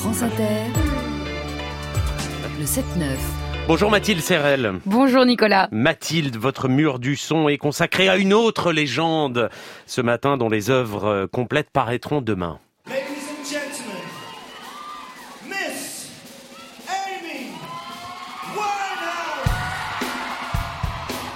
[0.00, 0.44] France Inter,
[2.56, 2.82] le 7-9.
[3.66, 4.74] Bonjour Mathilde Serrel.
[4.86, 5.66] Bonjour Nicolas.
[5.72, 9.50] Mathilde, votre mur du son est consacré à une autre légende
[9.86, 12.60] ce matin dont les œuvres complètes paraîtront demain.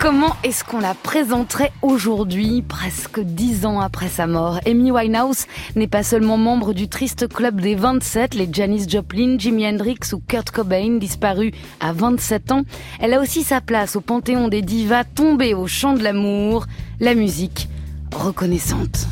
[0.02, 4.58] Comment est-ce qu'on la présenterait aujourd'hui, presque dix ans après sa mort?
[4.66, 5.46] Amy Winehouse
[5.76, 10.18] n'est pas seulement membre du triste club des 27, les Janis Joplin, Jimi Hendrix ou
[10.18, 12.62] Kurt Cobain, disparus à 27 ans.
[12.98, 16.66] Elle a aussi sa place au panthéon des divas tombées au champ de l'amour,
[16.98, 17.68] la musique
[18.12, 19.06] reconnaissante.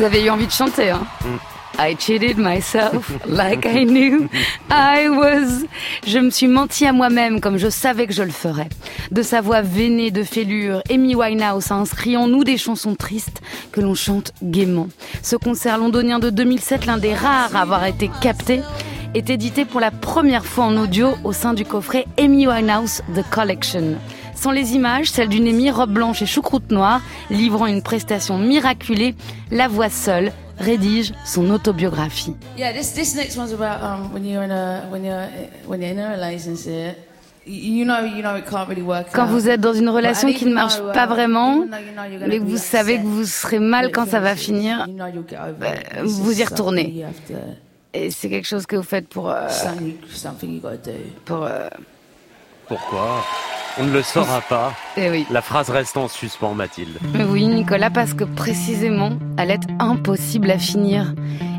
[0.00, 1.06] Vous avez eu envie de chanter, hein
[1.78, 4.30] I cheated myself like I knew
[4.70, 5.66] I was.
[6.06, 8.70] Je me suis menti à moi-même comme je savais que je le ferais.
[9.10, 13.42] De sa voix veinée de fêlure, Amy Winehouse a inscrit en nous des chansons tristes
[13.72, 14.88] que l'on chante gaiement.
[15.22, 18.62] Ce concert londonien de 2007, l'un des rares à avoir été capté,
[19.12, 23.22] est édité pour la première fois en audio au sein du coffret Amy Winehouse The
[23.30, 23.96] Collection.
[24.40, 29.14] Sans les images, celle d'une Amy robe blanche et choucroute noire, livrant une prestation miraculée,
[29.50, 32.34] la voix seule rédige son autobiographie.
[32.56, 35.28] Yeah, this this next one's about um when you're in a when you're
[35.66, 36.96] when you're in a relationship.
[37.46, 39.08] You you know, you know, it can't really work.
[39.12, 41.66] Quand vous êtes dans une relation But qui ne marche pas uh, vraiment,
[42.26, 45.28] mais que vous savez que vous serez mal quand ça va finir, you know you'll
[45.28, 47.04] get over bah, vous y retournez.
[47.92, 49.48] et c'est quelque chose que vous faites pour euh,
[51.26, 51.68] pour euh,
[52.68, 53.22] Pourquoi?
[53.78, 54.72] On ne le saura pas.
[54.96, 55.26] eh oui.
[55.30, 56.98] La phrase reste en suspens Mathilde.
[57.14, 61.14] Mais Oui, Nicolas, parce que précisément, elle est impossible à finir.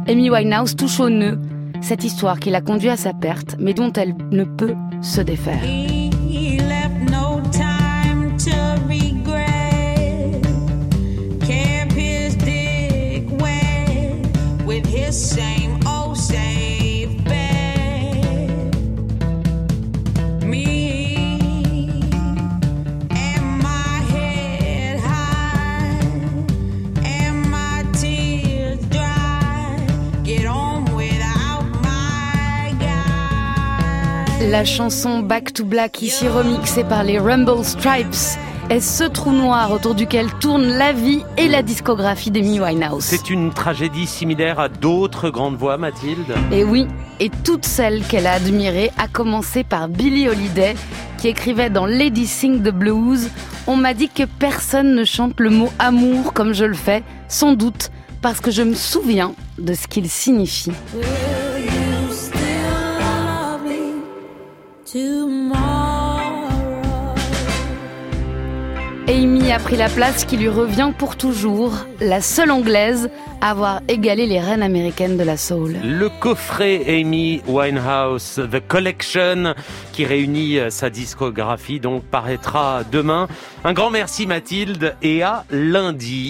[0.07, 1.39] Amy Winehouse touche au nœud
[1.81, 5.59] cette histoire qui l'a conduit à sa perte, mais dont elle ne peut se défaire.
[34.49, 38.39] La chanson Back to Black, ici remixée par les Rumble Stripes,
[38.71, 43.03] est ce trou noir autour duquel tourne la vie et la discographie d'Amy Winehouse.
[43.03, 46.87] C'est une tragédie similaire à d'autres grandes voix Mathilde Et oui,
[47.19, 50.73] et toutes celles qu'elle a admirées, à commencer par Billie Holiday,
[51.19, 53.29] qui écrivait dans Lady Sing the Blues
[53.67, 57.53] On m'a dit que personne ne chante le mot amour comme je le fais, sans
[57.53, 57.91] doute
[58.21, 60.71] parce que je me souviens de ce qu'il signifie.
[64.93, 65.53] Amy
[69.51, 73.09] a pris la place qui lui revient pour toujours, la seule anglaise
[73.39, 75.77] à avoir égalé les reines américaines de la soul.
[75.83, 79.55] Le coffret Amy Winehouse The Collection
[79.93, 83.27] qui réunit euh, sa discographie donc paraîtra demain.
[83.63, 86.29] Un grand merci Mathilde et à lundi.